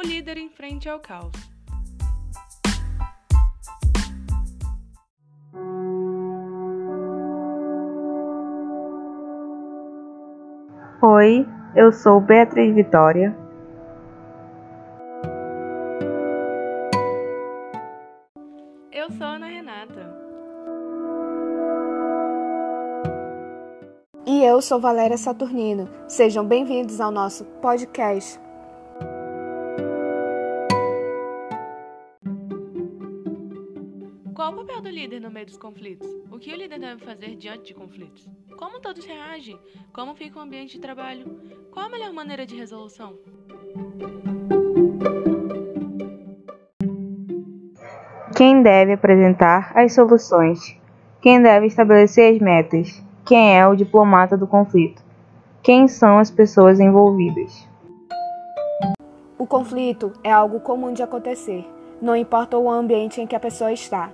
o 0.00 0.02
líder 0.02 0.38
em 0.38 0.48
frente 0.48 0.88
ao 0.88 0.98
caos. 0.98 1.30
Oi, 11.02 11.46
eu 11.76 11.92
sou 11.92 12.18
Beatriz 12.18 12.74
Vitória. 12.74 13.36
Eu 18.90 19.10
sou 19.10 19.26
Ana 19.26 19.46
Renata. 19.48 20.18
E 24.26 24.42
eu 24.44 24.62
sou 24.62 24.80
Valéria 24.80 25.18
Saturnino. 25.18 25.88
Sejam 26.08 26.46
bem-vindos 26.46 27.00
ao 27.00 27.10
nosso 27.10 27.44
podcast. 27.60 28.40
Qual 34.40 34.54
o 34.54 34.56
papel 34.56 34.80
do 34.80 34.88
líder 34.88 35.20
no 35.20 35.30
meio 35.30 35.44
dos 35.44 35.58
conflitos? 35.58 36.08
O 36.32 36.38
que 36.38 36.50
o 36.50 36.56
líder 36.56 36.80
deve 36.80 37.04
fazer 37.04 37.36
diante 37.36 37.62
de 37.64 37.74
conflitos? 37.74 38.26
Como 38.56 38.80
todos 38.80 39.04
reagem? 39.04 39.60
Como 39.92 40.14
fica 40.14 40.38
o 40.38 40.42
ambiente 40.42 40.76
de 40.76 40.80
trabalho? 40.80 41.26
Qual 41.70 41.84
a 41.84 41.88
melhor 41.90 42.10
maneira 42.14 42.46
de 42.46 42.56
resolução? 42.56 43.18
Quem 48.34 48.62
deve 48.62 48.94
apresentar 48.94 49.72
as 49.76 49.92
soluções? 49.92 50.74
Quem 51.20 51.42
deve 51.42 51.66
estabelecer 51.66 52.32
as 52.32 52.40
metas? 52.40 53.04
Quem 53.26 53.58
é 53.58 53.66
o 53.66 53.76
diplomata 53.76 54.38
do 54.38 54.46
conflito? 54.46 55.02
Quem 55.62 55.86
são 55.86 56.16
as 56.16 56.30
pessoas 56.30 56.80
envolvidas? 56.80 57.68
O 59.36 59.46
conflito 59.46 60.14
é 60.24 60.32
algo 60.32 60.60
comum 60.60 60.94
de 60.94 61.02
acontecer, 61.02 61.62
não 62.00 62.16
importa 62.16 62.56
o 62.56 62.70
ambiente 62.70 63.20
em 63.20 63.26
que 63.26 63.36
a 63.36 63.40
pessoa 63.40 63.70
está. 63.70 64.10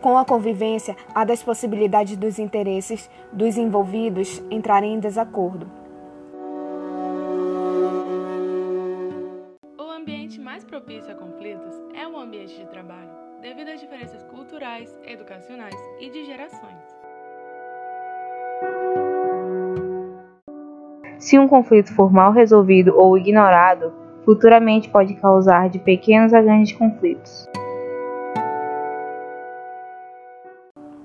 Com 0.00 0.16
a 0.16 0.24
convivência, 0.24 0.96
há 1.12 1.24
das 1.24 1.42
possibilidades 1.42 2.16
dos 2.16 2.38
interesses 2.38 3.10
dos 3.32 3.56
envolvidos 3.56 4.40
entrarem 4.48 4.94
em 4.94 5.00
desacordo. 5.00 5.68
O 9.76 9.90
ambiente 9.90 10.40
mais 10.40 10.64
propício 10.64 11.10
a 11.10 11.16
conflitos 11.16 11.74
é 11.94 12.06
o 12.06 12.16
ambiente 12.16 12.56
de 12.56 12.66
trabalho, 12.66 13.10
devido 13.42 13.70
às 13.70 13.80
diferenças 13.80 14.22
culturais, 14.24 14.96
educacionais 15.04 15.74
e 15.98 16.08
de 16.10 16.24
gerações. 16.24 16.96
Se 21.18 21.36
um 21.36 21.48
conflito 21.48 21.92
for 21.92 22.12
mal 22.12 22.32
resolvido 22.32 22.96
ou 22.96 23.18
ignorado, 23.18 23.92
futuramente 24.24 24.88
pode 24.88 25.14
causar 25.14 25.68
de 25.68 25.80
pequenos 25.80 26.32
a 26.32 26.40
grandes 26.40 26.72
conflitos. 26.72 27.48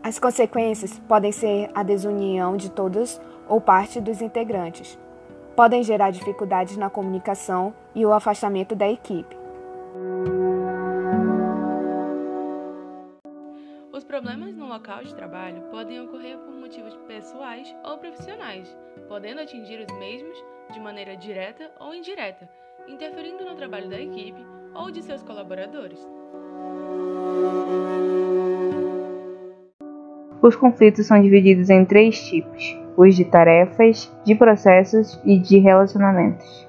As 0.03 0.19
consequências 0.19 0.99
podem 1.07 1.31
ser 1.31 1.71
a 1.73 1.81
desunião 1.81 2.57
de 2.57 2.69
todos 2.69 3.21
ou 3.47 3.61
parte 3.61 4.01
dos 4.01 4.21
integrantes. 4.21 4.99
Podem 5.55 5.81
gerar 5.81 6.11
dificuldades 6.11 6.75
na 6.75 6.89
comunicação 6.89 7.73
e 7.95 8.05
o 8.05 8.11
afastamento 8.11 8.75
da 8.75 8.85
equipe. 8.85 9.37
Os 13.93 14.03
problemas 14.03 14.53
no 14.53 14.67
local 14.67 15.05
de 15.05 15.15
trabalho 15.15 15.61
podem 15.71 16.01
ocorrer 16.01 16.37
por 16.37 16.53
motivos 16.53 16.97
pessoais 17.07 17.73
ou 17.85 17.97
profissionais, 17.97 18.75
podendo 19.07 19.39
atingir 19.39 19.79
os 19.79 19.97
mesmos 19.97 20.37
de 20.73 20.81
maneira 20.81 21.15
direta 21.15 21.71
ou 21.79 21.95
indireta, 21.95 22.49
interferindo 22.89 23.45
no 23.45 23.55
trabalho 23.55 23.89
da 23.89 24.01
equipe 24.01 24.45
ou 24.75 24.91
de 24.91 25.01
seus 25.01 25.23
colaboradores. 25.23 26.05
Os 30.43 30.57
conflitos 30.57 31.07
são 31.07 31.21
divididos 31.21 31.69
em 31.69 31.85
três 31.85 32.21
tipos: 32.21 32.77
os 32.97 33.15
de 33.15 33.23
tarefas, 33.23 34.11
de 34.25 34.35
processos 34.35 35.17
e 35.23 35.39
de 35.39 35.57
relacionamentos. 35.57 36.67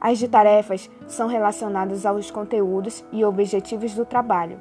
As 0.00 0.18
de 0.18 0.26
tarefas 0.26 0.88
são 1.06 1.28
relacionadas 1.28 2.06
aos 2.06 2.30
conteúdos 2.30 3.04
e 3.12 3.22
objetivos 3.26 3.94
do 3.94 4.06
trabalho. 4.06 4.58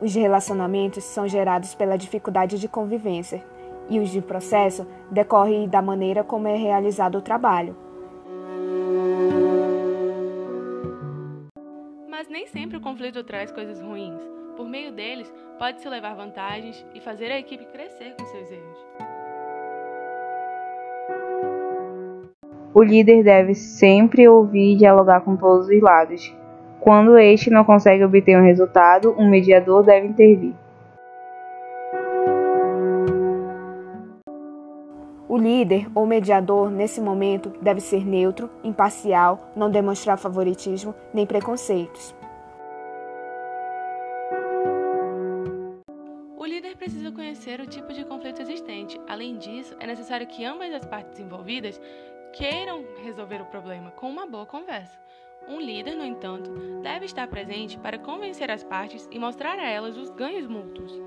Os 0.00 0.12
de 0.12 0.20
relacionamentos 0.20 1.02
são 1.02 1.26
gerados 1.26 1.74
pela 1.74 1.98
dificuldade 1.98 2.56
de 2.56 2.68
convivência, 2.68 3.42
e 3.88 3.98
os 3.98 4.10
de 4.10 4.20
processo 4.20 4.86
decorrem 5.10 5.68
da 5.68 5.82
maneira 5.82 6.22
como 6.22 6.46
é 6.46 6.54
realizado 6.54 7.18
o 7.18 7.22
trabalho. 7.22 7.74
Sempre 12.50 12.76
o 12.76 12.80
conflito 12.80 13.22
traz 13.24 13.50
coisas 13.50 13.80
ruins. 13.80 14.20
Por 14.56 14.68
meio 14.68 14.92
deles, 14.92 15.32
pode-se 15.58 15.88
levar 15.88 16.14
vantagens 16.14 16.84
e 16.94 17.00
fazer 17.00 17.30
a 17.30 17.38
equipe 17.38 17.64
crescer 17.66 18.14
com 18.18 18.26
seus 18.26 18.50
erros. 18.50 18.78
O 22.74 22.82
líder 22.82 23.24
deve 23.24 23.54
sempre 23.54 24.28
ouvir 24.28 24.74
e 24.74 24.76
dialogar 24.76 25.22
com 25.22 25.36
todos 25.36 25.68
os 25.68 25.82
lados. 25.82 26.34
Quando 26.78 27.18
este 27.18 27.50
não 27.50 27.64
consegue 27.64 28.04
obter 28.04 28.38
um 28.38 28.44
resultado, 28.44 29.14
um 29.18 29.28
mediador 29.28 29.82
deve 29.82 30.06
intervir. 30.06 30.54
O 35.28 35.36
líder 35.36 35.86
ou 35.94 36.06
mediador, 36.06 36.70
nesse 36.70 37.00
momento, 37.00 37.52
deve 37.62 37.80
ser 37.80 38.04
neutro, 38.04 38.50
imparcial, 38.64 39.52
não 39.54 39.70
demonstrar 39.70 40.18
favoritismo 40.18 40.94
nem 41.14 41.24
preconceitos. 41.24 42.19
O 46.40 46.46
líder 46.46 46.74
precisa 46.74 47.12
conhecer 47.12 47.60
o 47.60 47.66
tipo 47.66 47.92
de 47.92 48.02
conflito 48.02 48.40
existente. 48.40 48.98
Além 49.06 49.36
disso, 49.36 49.76
é 49.78 49.86
necessário 49.86 50.26
que 50.26 50.42
ambas 50.42 50.72
as 50.72 50.86
partes 50.86 51.20
envolvidas 51.20 51.78
queiram 52.32 52.82
resolver 53.04 53.42
o 53.42 53.44
problema 53.44 53.90
com 53.90 54.08
uma 54.08 54.26
boa 54.26 54.46
conversa. 54.46 54.98
Um 55.46 55.60
líder, 55.60 55.96
no 55.96 56.02
entanto, 56.02 56.50
deve 56.82 57.04
estar 57.04 57.28
presente 57.28 57.78
para 57.78 57.98
convencer 57.98 58.50
as 58.50 58.64
partes 58.64 59.06
e 59.12 59.18
mostrar 59.18 59.58
a 59.58 59.68
elas 59.68 59.98
os 59.98 60.08
ganhos 60.08 60.46
mútuos. 60.46 60.98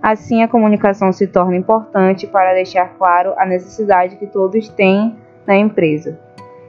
Assim, 0.00 0.44
a 0.44 0.48
comunicação 0.48 1.12
se 1.12 1.26
torna 1.26 1.56
importante 1.56 2.24
para 2.28 2.54
deixar 2.54 2.96
claro 2.96 3.34
a 3.36 3.44
necessidade 3.44 4.14
que 4.14 4.28
todos 4.28 4.68
têm 4.68 5.18
na 5.44 5.56
empresa 5.56 6.16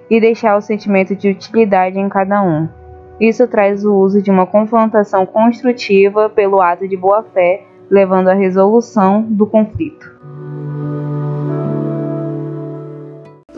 e 0.10 0.20
deixar 0.20 0.58
o 0.58 0.62
sentimento 0.62 1.16
de 1.16 1.30
utilidade 1.30 2.00
em 2.00 2.10
cada 2.10 2.42
um. 2.42 2.79
Isso 3.20 3.46
traz 3.48 3.84
o 3.84 3.94
uso 3.94 4.22
de 4.22 4.32
uma 4.32 4.48
confrontação 4.48 5.26
construtiva 5.26 6.30
pelo 6.30 6.62
ato 6.62 6.88
de 6.88 6.96
boa-fé, 6.96 7.66
levando 7.90 8.30
à 8.30 8.34
resolução 8.34 9.24
do 9.24 9.46
conflito. 9.46 10.20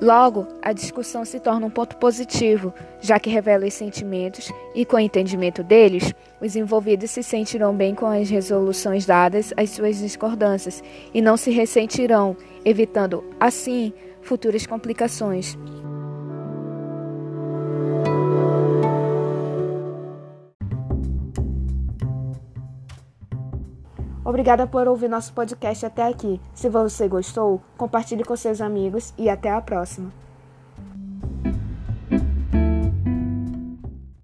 Logo, 0.02 0.48
a 0.64 0.74
discussão 0.74 1.24
se 1.24 1.40
torna 1.40 1.68
um 1.68 1.70
ponto 1.70 1.96
positivo, 1.98 2.74
já 3.00 3.20
que 3.20 3.30
revela 3.30 3.68
os 3.68 3.74
sentimentos 3.76 4.52
e, 4.74 4.84
com 4.84 4.96
o 4.96 5.00
entendimento 5.00 5.62
deles, 5.62 6.12
os 6.42 6.56
envolvidos 6.56 7.12
se 7.12 7.22
sentirão 7.22 7.72
bem 7.72 7.94
com 7.94 8.08
as 8.08 8.28
resoluções 8.28 9.06
dadas 9.06 9.54
às 9.56 9.70
suas 9.70 10.00
discordâncias 10.00 10.84
e 11.14 11.22
não 11.22 11.38
se 11.38 11.52
ressentirão, 11.52 12.36
evitando, 12.66 13.24
assim, 13.40 13.94
futuras 14.24 14.66
complicações. 14.66 15.56
Obrigada 24.32 24.66
por 24.66 24.88
ouvir 24.88 25.10
nosso 25.10 25.34
podcast 25.34 25.86
até 25.86 26.08
aqui. 26.08 26.40
Se 26.54 26.70
você 26.70 27.06
gostou, 27.06 27.62
compartilhe 27.78 28.24
com 28.24 28.34
seus 28.38 28.62
amigos 28.62 29.14
e 29.18 29.30
até 29.30 29.52
a 29.52 29.60
próxima. 29.60 30.10